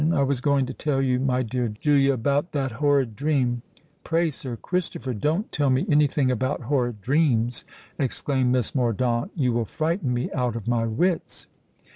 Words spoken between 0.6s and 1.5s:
to tell you, my